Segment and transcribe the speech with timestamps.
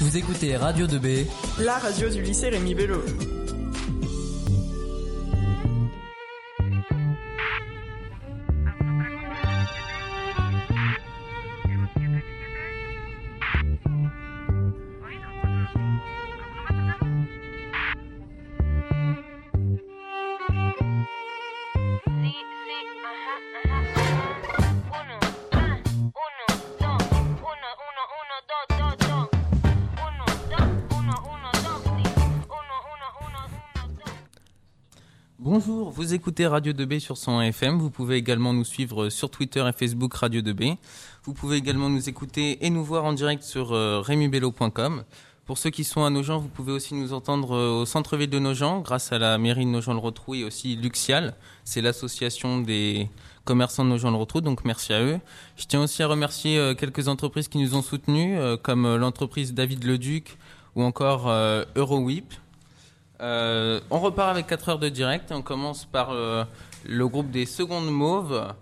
[0.00, 1.26] Vous écoutez Radio 2B,
[1.58, 3.02] la radio du lycée Rémi Bello.
[35.62, 37.78] Bonjour, vous écoutez Radio 2B sur son FM.
[37.78, 40.78] Vous pouvez également nous suivre sur Twitter et Facebook Radio 2B.
[41.24, 45.04] Vous pouvez également nous écouter et nous voir en direct sur euh, remibello.com.
[45.44, 48.38] Pour ceux qui sont à Nogent, vous pouvez aussi nous entendre euh, au centre-ville de
[48.38, 51.34] Nogent grâce à la mairie de Nogent-le-Rotrou et aussi Luxial.
[51.64, 53.10] C'est l'association des
[53.44, 55.20] commerçants de Nogent-le-Rotrou, donc merci à eux.
[55.58, 59.52] Je tiens aussi à remercier euh, quelques entreprises qui nous ont soutenus, euh, comme l'entreprise
[59.52, 60.38] David Leduc
[60.74, 61.28] ou encore
[61.76, 62.32] Eurowip.
[63.20, 66.44] Euh, on repart avec 4 heures de direct on commence par euh,
[66.86, 68.54] le groupe des secondes mauves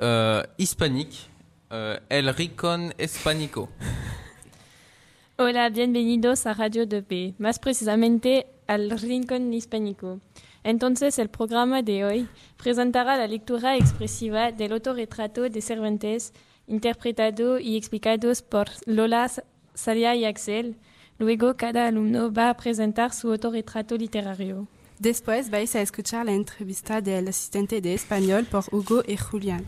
[0.00, 1.28] euh, hispaniques,
[1.70, 3.68] El Ricon Hispanico.
[5.38, 10.20] Hola, bienvenidos a Radio 2B, más precisamente al Rincón Hispánico.
[10.64, 16.32] Entonces, el programa de hoy presentará la lectura expresiva del autorretrato de Cervantes,
[16.66, 19.30] interpretado y explicados por Lola,
[19.74, 20.76] Salia y Axel.
[21.18, 24.68] Luego, cada alumno va a presentar su autorretrato literario.
[25.00, 29.64] Después vais a escuchar la entrevista del asistente de español por Hugo y Julián.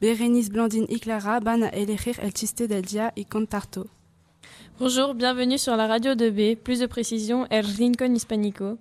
[0.00, 3.88] Bérénice, Blandine y Clara van a elegir el chiste del día y contar todo.
[4.78, 6.56] Bonjour, bienvenue sur la radio 2B.
[6.56, 8.78] Plus de précision, El Rincón Hispánico.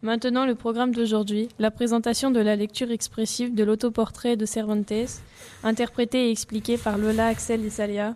[0.00, 5.22] Maintenant, le programme d'aujourd'hui, la présentation de la lecture expressive de l'autoportrait de Cervantes,
[5.64, 8.14] interprété et expliqué par Lola, Axel et Salia.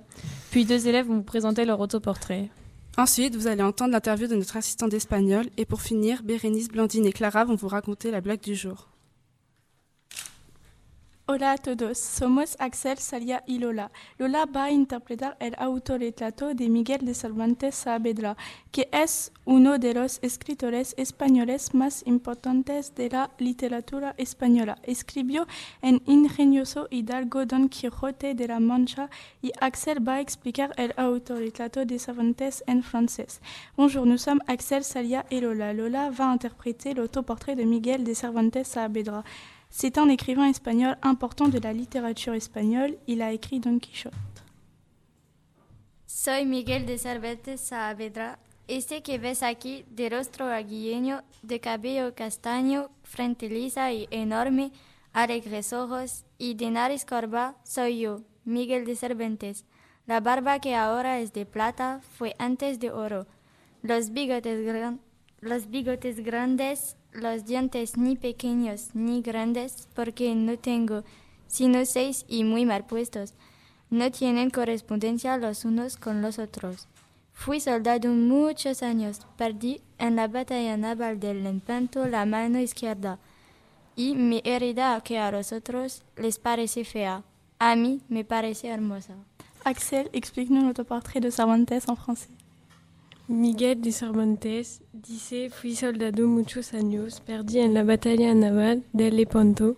[0.53, 2.51] Puis deux élèves vont vous présenter leur autoportrait.
[2.99, 7.13] Ensuite, vous allez entendre l'interview de notre assistant d'espagnol et pour finir, Bérénice, Blandine et
[7.13, 8.92] Clara vont vous raconter la blague du jour.
[11.35, 13.91] Hola a todos, somos Axel, Salia y Lola.
[14.19, 18.37] Lola va a interpretar el autorretrato de Miguel de Cervantes Saavedra,
[18.71, 24.77] que es uno de los escritores españoles más importantes de la literatura española.
[24.83, 25.47] Escribió
[25.81, 29.09] en ingenioso hidalgo Don Quijote de la Mancha
[29.41, 33.41] y Axel va a explicar el autorretrato de Cervantes en francés.
[33.79, 35.73] Bonjour, nous sommes Axel, Salia et Lola.
[35.73, 39.25] Lola va interpréter l'autoportrait de Miguel de Cervantes Saavedra.
[39.75, 42.99] C'est un écrivain espagnol important de la littérature espagnole.
[43.07, 44.13] Il a écrit Don Quichotte.
[46.07, 48.39] Soy Miguel de Cervantes Saavedra.
[48.69, 54.73] Este que ves aquí, de rostro aguileño, de cabello castaño, frente lisa y enorme,
[55.15, 59.65] alegres ojos y de nariz corva, soy yo, Miguel de Cervantes.
[60.07, 63.27] La barba que ahora es de plata fue antes de oro.
[63.81, 64.99] Los bigotes,
[65.41, 71.05] los bigotes grandes, los dientes ni pequeños ni grandes, porque no tengo,
[71.47, 73.35] sino seis y muy mal puestos.
[73.91, 76.89] No tienen correspondencia los unos con los otros.
[77.35, 83.19] Fui soldado muchos años, perdí en la batalla naval del Lepanto la mano izquierda,
[83.97, 87.23] y mi herida que a los otros les parece fea,
[87.59, 89.15] a mí me parece hermosa.
[89.65, 92.32] Axel, explique-nous l'autoportrait de Cervantes en français.
[93.29, 99.77] Miguel de Cervantes dice, fui soldado muchos años, perdí en la batalla naval de Lepanto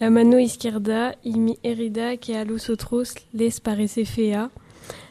[0.00, 4.50] la mano izquierda y mi herida que a los otros les parece fea.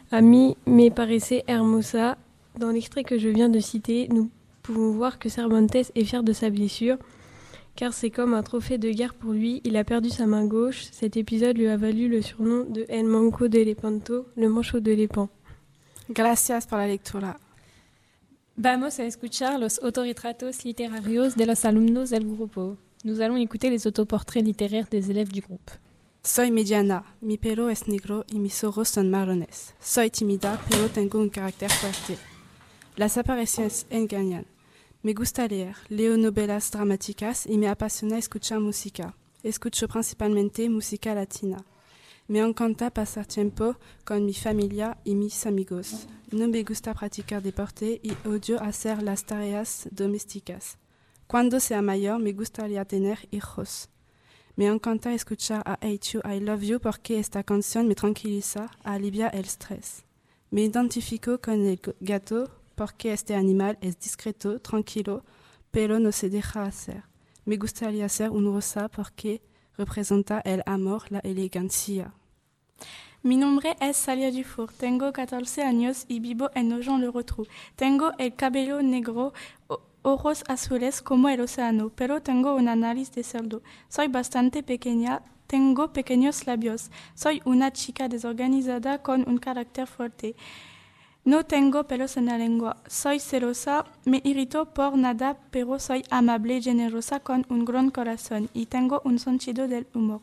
[0.10, 2.18] A mí me parece hermosa.
[2.58, 4.32] Dans l'extrait que je viens de citer, nous
[4.64, 6.98] pouvons voir que Cervantes est fier de sa blessure,
[7.76, 9.62] car c'est comme un trophée de guerre pour lui.
[9.64, 10.88] Il a perdu sa main gauche.
[10.92, 14.94] Cet épisode lui a valu le surnom de El Manco de Lepanto, le manchot de
[14.94, 15.30] Lepan.
[16.10, 17.40] Gracias por la lectura.
[18.62, 22.76] Vamos a escuchar los autorretratos literarios de los alumnos del grupo.
[23.06, 25.72] Nous allons écouter les autoportraits littéraires des élèves du groupe.
[26.26, 29.74] Soy mediana, mi pelo es negro y mis ojos son marrones.
[29.80, 32.18] Soy tímida, pero tengo un carácter fuerte.
[32.98, 34.46] Las apariciones engañan.
[35.04, 39.16] Me gusta leer, leo novelas dramáticas y me apasiona escuchar música.
[39.42, 41.64] Escucho principalmente música latina.
[42.30, 46.06] Me encanta pasar tiempo con mi familia y mis amigos.
[46.30, 50.78] No me gusta practicar deporte y odio hacer las tareas domésticas.
[51.26, 53.90] Cuando sea mayor me gustaría tener hijos.
[54.56, 59.30] Me encanta escuchar a Hate You, I Love You porque esta canción me tranquiliza, alivia
[59.30, 60.04] el stress.
[60.52, 65.26] Me identifico con el gato porque este animal es discreto, tranquilo,
[65.72, 67.06] pero no se deja hacer.
[67.46, 69.42] Me gustaría ser un rosa porque
[69.76, 72.14] representa el amor, la elegancia.
[73.22, 74.72] Mi nombre es Salia Dufour.
[74.72, 77.48] Tengo 14 años y vivo en Nogent-le-Rotrou.
[77.76, 79.34] Tengo el cabello negro,
[80.04, 83.62] ojos azules como el océano, pero tengo una nariz de cerdo.
[83.90, 86.92] Soy bastante pequeña, tengo pequeños labios.
[87.14, 90.36] Soy una chica desorganizada con un carácter fuerte.
[91.26, 92.78] No tengo pelos en la lengua.
[92.88, 98.50] Soy celosa, me irrito por nada, pero soy amable y generosa con un gran corazón
[98.54, 100.22] y tengo un sentido del humor.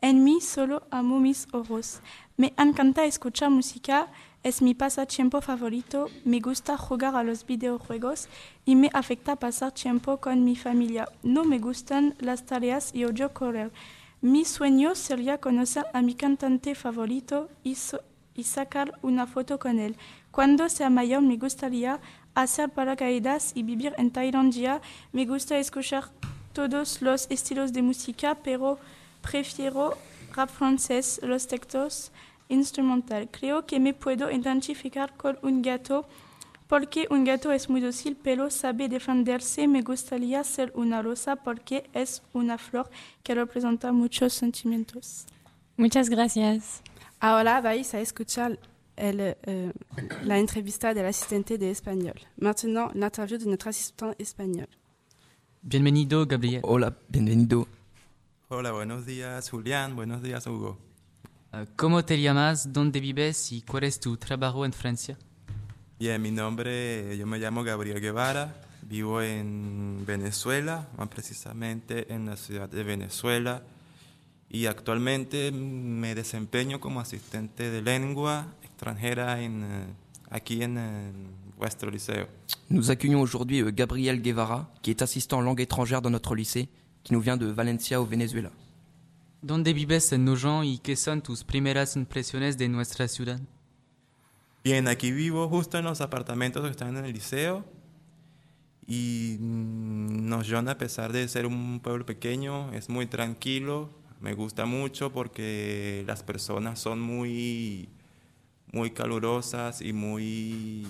[0.00, 2.00] En mí solo amo mis ojos.
[2.36, 4.06] Me encanta escuchar música,
[4.44, 8.28] es mi pasatiempo favorito, me gusta jugar a los videojuegos
[8.64, 11.08] y me afecta pasar tiempo con mi familia.
[11.24, 13.72] No me gustan las tareas y odio correr.
[14.20, 17.76] Mi sueño sería conocer a mi cantante favorito y,
[18.34, 19.96] y sacar una foto con él.
[20.30, 22.00] Cuando sea mayor me gustaría
[22.36, 24.80] hacer paracaídas y vivir en Tailandia.
[25.10, 26.04] Me gusta escuchar
[26.52, 28.78] todos los estilos de música, pero
[29.22, 29.96] prefiero
[30.34, 32.12] rap francés, los textos
[32.48, 33.28] instrumental.
[33.30, 36.06] Creo que me puedo identificar con un gato
[36.66, 39.66] porque un gato es muy dócil, pero sabe defenderse.
[39.66, 42.90] Me gustaría ser una rosa porque es una flor
[43.22, 45.26] que representa muchos sentimientos.
[45.76, 46.82] Muchas gracias.
[47.20, 48.58] Ahora vais a escuchar
[48.96, 49.72] el, eh,
[50.24, 52.20] la entrevista del asistente de español.
[52.36, 54.68] Maintenant, l'interview de notre assistant espagnol.
[55.62, 56.60] Bienvenido, Gabriel.
[56.64, 57.66] Hola, bienvenido.
[58.50, 59.94] Hola, buenos días, Julián.
[59.94, 60.78] Buenos días, Hugo.
[61.52, 62.72] Uh, ¿Cómo te llamas?
[62.72, 63.52] ¿Dónde vives?
[63.52, 65.18] ¿Y cuál es tu trabajo en Francia?
[65.98, 68.58] Bien, mi nombre, yo me llamo Gabriel Guevara.
[68.80, 73.64] Vivo en Venezuela, más precisamente en la ciudad de Venezuela.
[74.48, 79.94] Y actualmente me desempeño como asistente de lengua extranjera en,
[80.30, 81.12] aquí en, en
[81.58, 82.26] vuestro liceo.
[82.70, 86.70] Nous accueillons aujourd'hui euh, Gabriel Guevara, qui est assistant en langue étrangère dans notre lycée,
[87.02, 88.50] qui nous vient de Valencia au Venezuela.
[89.40, 93.40] ¿Dónde vives en Nogent y qué son tus primeras impresiones de nuestra ciudad?
[94.64, 97.64] Bien, aquí vivo justo en los apartamentos que están en el liceo.
[98.86, 103.90] Y Nogent, a pesar de ser un pueblo pequeño, es muy tranquilo.
[104.20, 107.88] Me gusta mucho porque las personas son muy,
[108.72, 110.86] muy calurosas y muy,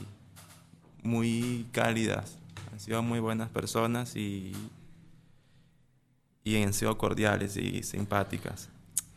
[1.02, 2.38] muy cálidas.
[2.72, 4.52] Han sido muy buenas personas y,
[6.56, 8.70] y han sido cordiales y simpáticas.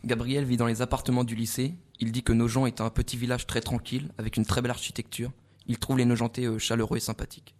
[0.04, 1.76] Gabriel vit dans les appartements du lycée.
[2.00, 5.30] Il dit que Nogent est un petit village très tranquille, avec une très belle architecture.
[5.66, 7.54] Il trouve les Nogentais euh, chaleureux et sympathiques.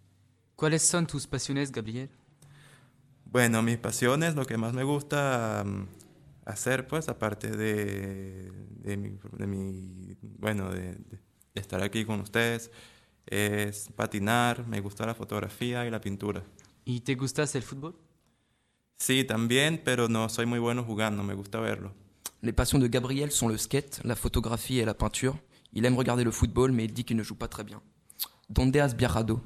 [0.56, 2.08] ¿Cuáles son tus pasiones, Gabriel?
[3.26, 5.86] Bueno, mis pasiones, lo que más me gusta um,
[6.44, 8.50] hacer, pues, aparte de,
[8.82, 11.18] de, mi, de mi, bueno, de, de,
[11.54, 12.70] estar aquí con ustedes,
[13.26, 16.42] es patinar, me gusta la fotografía y la pintura.
[16.84, 17.94] ¿Y te gusta el fútbol?
[19.02, 21.92] Sí, también, pero no soy muy bueno jugando, me gusta verlo.
[22.40, 25.34] Les passions de Gabriel sont le skate, la photographie et la peinture.
[25.72, 27.80] Il aime regarder le football, mais il dit qu'il ne joue pas très bien.
[28.48, 29.42] ¿Dónde has viajado?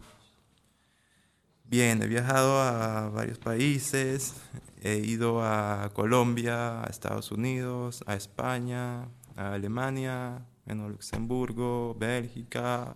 [1.65, 4.35] Bien, he viajado a varios países.
[4.83, 12.95] He ido a Colombia, a Estados Unidos, a España, a Alemania, bueno, Luxemburgo, Bélgica,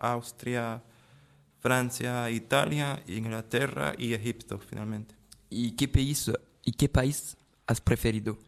[0.00, 0.82] Austria,
[1.60, 5.17] Francia, Italia, Inglaterra y Egipto, finalmente.
[5.50, 6.30] ¿Y qué país,
[6.64, 7.36] y qué país
[7.66, 8.38] has preferido?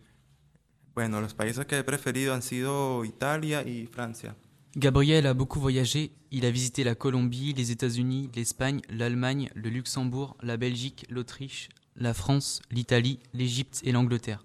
[0.94, 4.36] Bueno, los países que he preferido han sido Italia y Francia.
[4.74, 6.12] Gabriel a beaucoup voyagé.
[6.30, 12.14] Il a visité la Colombie, les États-Unis, l'Espagne, l'Allemagne, le Luxembourg, la Belgique, l'Autriche, la
[12.14, 14.44] France, l'Italie, l'Égypte et l'Angleterre.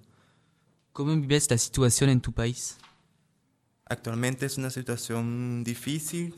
[0.94, 2.78] ¿Cómo vives la situación en tu país?
[3.86, 6.34] Actualmente es una situación difícil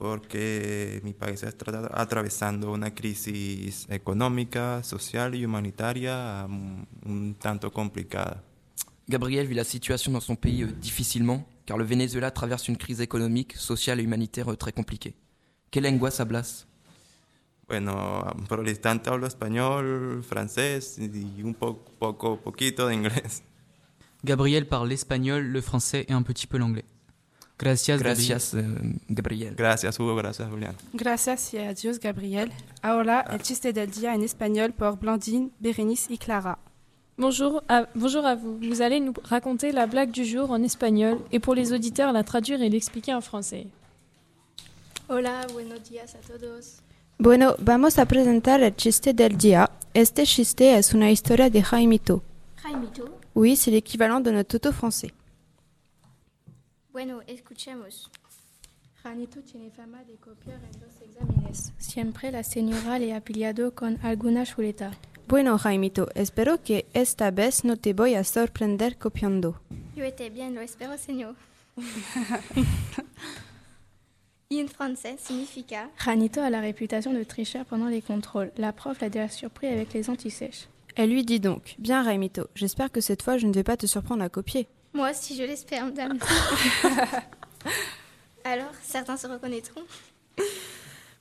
[0.00, 8.42] porque mi país está atravesando una crisis económica, social y humanitaria um, un tanto complicada.
[9.06, 13.02] Gabriel vit la situation dans son pays euh, difficilement, car le Venezuela traverse une crise
[13.02, 15.14] économique, sociale et humanitaire euh, très compliquée.
[15.70, 16.66] ¿Qué lengua hablas?
[17.68, 23.42] Bueno, por el instante hablo español, francés y un po poco, poquito de inglés.
[24.24, 26.86] Gabriel parle l'espagnol, le français et un petit peu l'anglais.
[27.60, 28.94] Gracias, Gracias Gabriel.
[28.94, 29.54] Uh, Gabriel.
[29.54, 30.16] Gracias, Hugo.
[30.16, 30.74] Gracias, Julián.
[30.94, 32.50] Gracias y adiós, Gabriel.
[32.80, 36.58] Ahora, el chiste del día en español por Blandine, Bérénice y Clara.
[37.18, 38.58] Bonjour à, bonjour à vous.
[38.62, 42.24] Vous allez nous raconter la blague du jour en espagnol et pour les auditeurs, la
[42.24, 43.66] traduire et l'expliquer en français.
[45.06, 46.80] Hola, buenos días a todos.
[47.18, 49.70] Bueno, vamos a presentar el chiste del día.
[49.92, 52.22] Este chiste es una historia de Jaimito.
[52.62, 53.04] Jaimito.
[53.34, 55.12] Oui, c'est l'équivalent de notre toto français.
[56.92, 58.10] Bueno, escuchemos.
[59.00, 61.72] Juanito tiene fama de copiar en los exámenes.
[61.78, 64.90] Siempre la señora le ha pillado con alguna chuleta.
[65.28, 69.60] Bueno, Jaimito, espero que esta vez no te voy a sorprender copiando.
[69.94, 71.36] Yo esté bien, lo espero, señor.
[74.52, 78.50] Y en français significa Janito a la réputation de tricheur pendant les contrôles.
[78.56, 80.68] La prof l'a déjà surpris avec les antisèches.
[80.96, 83.86] Elle lui dit donc Bien, Raimito, j'espère que cette fois je ne vais pas te
[83.86, 84.66] surprendre à copier.
[84.92, 86.18] Moi aussi, je l'espère, madame.
[88.44, 89.82] Alors, certains se reconnaîtront.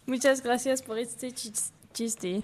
[0.07, 2.43] Muchas gracias por este chis- chiste.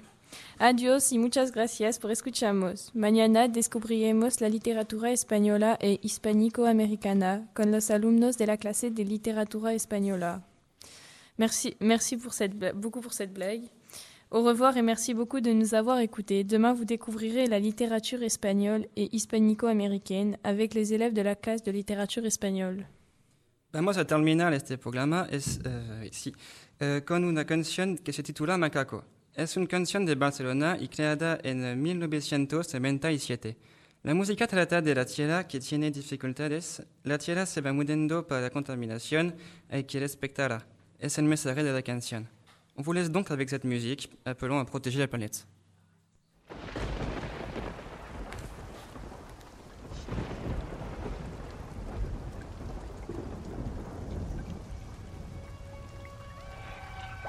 [0.60, 2.92] Adiós y muchas gracias por escucharnos.
[2.94, 9.74] Mañana descubriremos la literatura española e hispánico-americana con los alumnos de la clase de literatura
[9.74, 10.44] española.
[11.38, 13.70] Merci, merci pour cette, beaucoup pour cette blague.
[14.32, 16.44] Au revoir et merci beaucoup de nous avoir écoutés.
[16.44, 21.72] Demain, vous découvrirez la littérature espagnole et hispánico-américaine avec les élèves de la classe de
[21.72, 22.88] littérature espagnole.
[23.72, 26.34] Vamos a terminar este programa es, eh, sí,
[26.80, 29.04] eh, con una canción que se titula Macaco.
[29.34, 33.58] Es una canción de Barcelona y creada en 1997.
[34.04, 36.82] La música trata de la tierra que tiene dificultades.
[37.04, 39.36] La tierra se va mudando para la contaminación
[39.70, 40.66] y que respectará.
[40.98, 42.35] Es el mensaje de la canción.
[42.78, 45.48] On vous laisse donc avec cette musique, appelant à protéger la planète.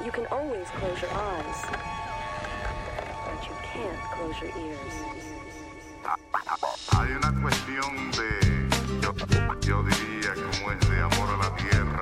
[0.04, 1.62] You can always close your eyes,
[3.24, 4.94] but you can't close your ears.
[6.92, 8.30] Hay una cuestión de,
[9.02, 9.12] yo,
[9.62, 11.95] yo diría como es de amor a la tierra,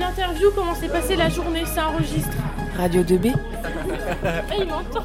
[0.00, 2.30] une interview, comment s'est passée la journée, ça enregistre.
[2.76, 3.34] Radio 2B
[4.24, 4.28] Ah,
[4.58, 5.04] il m'entend.